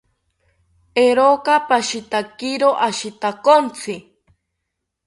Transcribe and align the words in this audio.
Eeroka 1.03 1.53
pashitakiro 1.69 2.69
ashitakontzi 2.87 3.95